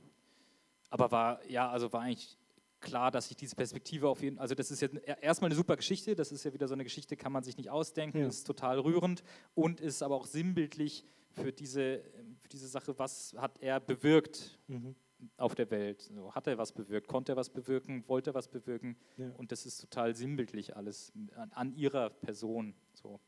[0.89, 2.37] aber war, ja, also war eigentlich
[2.83, 5.75] klar, dass ich diese Perspektive auf jeden Fall, also das ist jetzt erstmal eine super
[5.75, 8.27] Geschichte, das ist ja wieder so eine Geschichte, kann man sich nicht ausdenken, ja.
[8.27, 9.23] ist total rührend
[9.55, 12.03] und ist aber auch sinnbildlich für diese,
[12.41, 14.95] für diese Sache, was hat er bewirkt mhm.
[15.37, 16.01] auf der Welt.
[16.13, 19.31] So, hat er was bewirkt, konnte er was bewirken, wollte er was bewirken ja.
[19.37, 22.75] und das ist total sinnbildlich alles an, an ihrer Person.
[22.93, 23.19] So.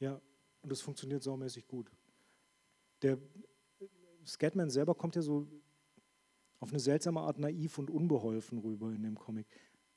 [0.00, 0.20] Ja,
[0.62, 1.90] und das funktioniert saumäßig gut.
[3.02, 3.18] Der
[4.26, 5.46] Scatman selber kommt ja so
[6.60, 9.46] auf eine seltsame Art naiv und unbeholfen rüber in dem Comic.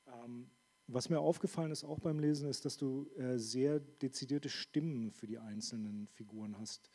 [0.08, 0.50] Ähm,
[0.88, 5.26] was mir aufgefallen ist, auch beim Lesen, ist, dass du äh, sehr dezidierte Stimmen für
[5.26, 6.92] die einzelnen Figuren hast.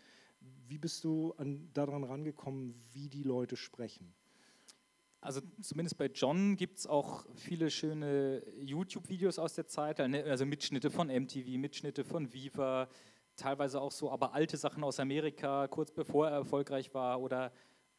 [0.68, 4.14] Wie bist du an, daran rangekommen, wie die Leute sprechen?
[5.20, 10.46] Also zumindest bei John gibt es auch viele schöne YouTube-Videos aus der Zeit, ne, also
[10.46, 12.88] Mitschnitte von MTV, Mitschnitte von Viva,
[13.34, 17.52] teilweise auch so, aber alte Sachen aus Amerika, kurz bevor er erfolgreich war oder,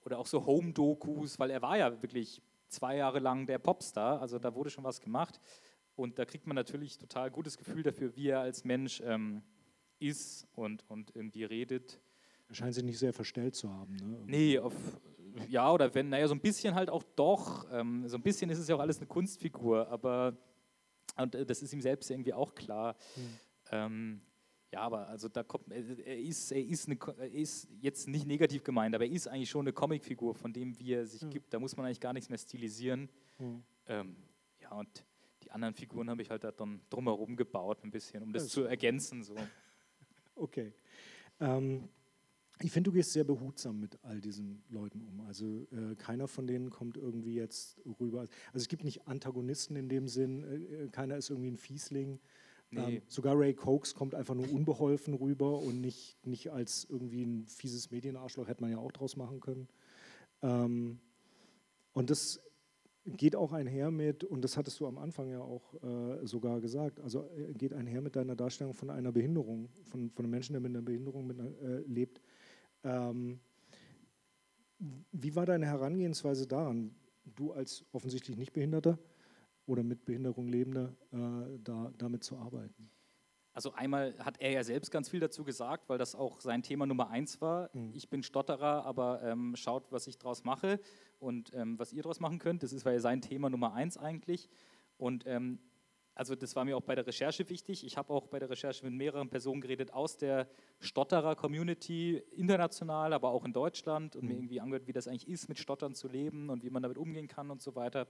[0.08, 4.40] oder auch so Home-Dokus, weil er war ja wirklich zwei Jahre lang der Popstar, also
[4.40, 5.38] da wurde schon was gemacht
[5.98, 9.44] und da kriegt man natürlich total gutes Gefühl dafür, wie er als Mensch ähm,
[10.00, 12.00] ist und, und irgendwie redet.
[12.48, 13.98] Er scheint sich nicht sehr verstellt zu haben.
[13.98, 14.18] Ne?
[14.26, 14.74] Nee, auf,
[15.50, 17.68] ja, oder wenn, naja, so ein bisschen halt auch doch.
[17.74, 20.38] Ähm, so ein bisschen ist es ja auch alles eine Kunstfigur, aber
[21.18, 22.96] und äh, das ist ihm selbst irgendwie auch klar.
[23.18, 23.40] Mhm.
[23.72, 24.22] Ähm,
[24.72, 28.64] ja, aber also da kommt, er ist, er ist, eine, er ist jetzt nicht negativ
[28.64, 31.30] gemeint, aber er ist eigentlich schon eine Comicfigur, von dem wie er sich mhm.
[31.30, 31.54] gibt.
[31.54, 33.10] Da muss man eigentlich gar nichts mehr stilisieren.
[33.40, 33.64] Mhm.
[33.88, 34.16] Ähm,
[34.62, 35.06] ja, und
[35.44, 38.52] die anderen Figuren habe ich halt da dann drumherum gebaut, ein bisschen, um das, das
[38.52, 39.24] zu ergänzen.
[39.24, 39.36] So.
[40.40, 40.72] Okay.
[41.40, 41.90] Ähm,
[42.60, 45.22] ich finde, du gehst sehr behutsam mit all diesen Leuten um.
[45.22, 48.22] Also äh, keiner von denen kommt irgendwie jetzt rüber.
[48.22, 52.20] Also es gibt nicht Antagonisten in dem Sinn, äh, äh keiner ist irgendwie ein Fiesling.
[52.70, 52.98] Nee.
[52.98, 57.46] Ähm, sogar Ray Cokes kommt einfach nur unbeholfen rüber und nicht, nicht als irgendwie ein
[57.48, 59.68] fieses Medienarschloch, hätte man ja auch draus machen können.
[60.42, 61.00] Ähm,
[61.94, 62.42] und das
[63.06, 67.00] geht auch einher mit, und das hattest du am Anfang ja auch äh, sogar gesagt,
[67.00, 70.60] also äh, geht einher mit deiner Darstellung von einer Behinderung, von, von einem Menschen, der
[70.60, 72.22] mit einer Behinderung mit äh, lebt,
[72.84, 73.40] ähm,
[75.12, 76.96] Wie war deine Herangehensweise daran,
[77.36, 79.00] du als offensichtlich Nichtbehinderter
[79.68, 82.90] oder mit Behinderung Lebender, äh, da, damit zu arbeiten?
[83.54, 86.86] Also einmal hat er ja selbst ganz viel dazu gesagt, weil das auch sein Thema
[86.86, 87.72] Nummer eins war.
[87.74, 87.92] Mhm.
[87.96, 90.80] Ich bin Stotterer, aber ähm, schaut, was ich daraus mache
[91.20, 92.62] und ähm, was ihr daraus machen könnt.
[92.62, 94.48] Das ist ja sein Thema Nummer eins eigentlich.
[94.98, 95.58] Und ähm,
[96.14, 97.84] also das war mir auch bei der Recherche wichtig.
[97.84, 100.48] Ich habe auch bei der Recherche mit mehreren Personen geredet aus der
[100.80, 104.30] Stotterer-Community, international, aber auch in Deutschland und mhm.
[104.30, 107.00] mir irgendwie angehört, wie das eigentlich ist, mit Stottern zu leben und wie man damit
[107.00, 108.08] umgehen kann und so weiter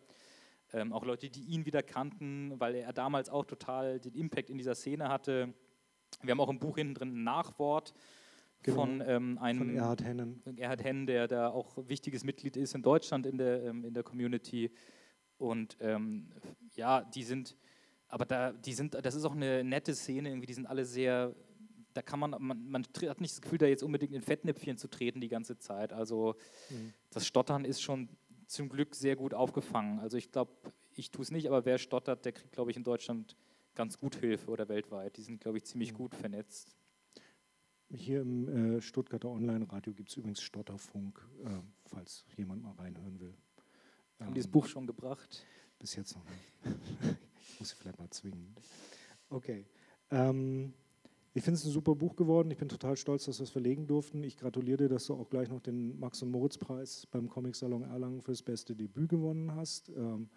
[0.73, 4.57] ähm, auch Leute, die ihn wieder kannten, weil er damals auch total den Impact in
[4.57, 5.53] dieser Szene hatte.
[6.21, 7.93] Wir haben auch im Buch hinten drin ein Nachwort
[8.63, 8.81] genau.
[8.81, 10.43] von ähm, einem von Erhard Hennen.
[10.57, 14.03] Erhard Hennen, der da auch wichtiges Mitglied ist in Deutschland in der, ähm, in der
[14.03, 14.71] Community.
[15.37, 16.31] Und ähm,
[16.75, 17.55] ja, die sind,
[18.07, 21.35] aber da, die sind, das ist auch eine nette Szene, irgendwie, die sind alle sehr,
[21.93, 24.87] da kann man, man, man hat nicht das Gefühl, da jetzt unbedingt in Fettnäpfchen zu
[24.87, 25.93] treten die ganze Zeit.
[25.93, 26.35] Also
[26.69, 26.93] mhm.
[27.11, 28.09] das Stottern ist schon
[28.47, 29.99] zum Glück sehr gut aufgefangen.
[29.99, 30.51] Also ich glaube,
[30.95, 33.35] ich tue es nicht, aber wer stottert, der kriegt, glaube ich, in Deutschland
[33.75, 35.17] ganz gut Hilfe oder weltweit.
[35.17, 36.75] Die sind, glaube ich, ziemlich gut vernetzt.
[37.89, 41.49] Hier im äh, Stuttgarter Online-Radio gibt es übrigens Stotterfunk, äh,
[41.85, 43.33] falls jemand mal reinhören will.
[44.19, 45.45] Haben ähm, dieses Buch schon gebracht?
[45.79, 46.53] Bis jetzt noch nicht.
[47.39, 48.55] ich muss sie vielleicht mal zwingen.
[49.29, 49.65] Okay.
[50.11, 50.73] Ähm,
[51.37, 52.49] ich finde es ein super Buch geworden.
[52.49, 54.23] Ich bin total stolz, dass wir es verlegen durften.
[54.23, 58.23] Ich gratuliere dir, dass du auch gleich noch den Max- und Moritz-Preis beim Comic-Salon Erlangen
[58.23, 59.89] für das beste Debüt gewonnen hast.
[59.89, 60.29] Ähm,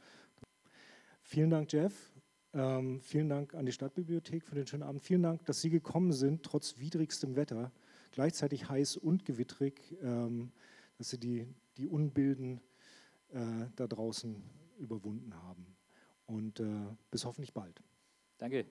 [1.22, 2.12] vielen Dank, Jeff.
[2.52, 5.00] Ähm, vielen Dank an die Stadtbibliothek für den schönen Abend.
[5.00, 7.72] Vielen Dank, dass Sie gekommen sind, trotz widrigstem Wetter,
[8.10, 10.52] gleichzeitig heiß und gewittrig, ähm,
[10.98, 11.46] dass Sie die,
[11.78, 12.60] die Unbilden
[13.30, 13.38] äh,
[13.74, 14.36] da draußen
[14.78, 15.64] überwunden haben.
[16.26, 16.66] Und äh,
[17.10, 17.80] bis hoffentlich bald.
[18.36, 18.66] Danke.